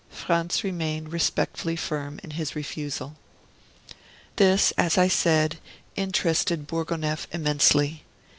[0.09, 3.17] Franz remained respectfully firm in his refusal.
[4.37, 5.59] This, as I said,
[5.95, 8.03] interested Bourgonef immensely.